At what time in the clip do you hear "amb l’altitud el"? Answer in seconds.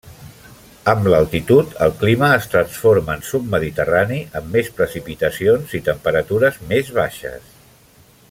0.93-1.91